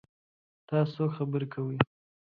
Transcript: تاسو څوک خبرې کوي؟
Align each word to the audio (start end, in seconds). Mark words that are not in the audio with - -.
تاسو 0.69 0.91
څوک 0.95 1.09
خبرې 1.17 1.47
کوي؟ 1.53 1.77